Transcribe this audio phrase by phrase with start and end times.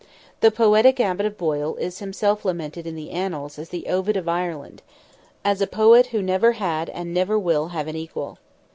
[0.39, 4.27] The poetic Abbot of Boyle is himself lamented in the Annals as the Ovid of
[4.27, 4.81] Ireland,
[5.45, 8.39] as "a poet who never had and never will have an equal."